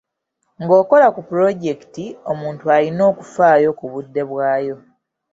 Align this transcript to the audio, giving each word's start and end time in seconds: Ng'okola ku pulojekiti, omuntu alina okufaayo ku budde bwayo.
Ng'okola 0.61 1.07
ku 1.15 1.21
pulojekiti, 1.27 2.05
omuntu 2.31 2.63
alina 2.75 3.03
okufaayo 3.11 3.69
ku 3.79 3.85
budde 3.91 4.21
bwayo. 4.29 4.75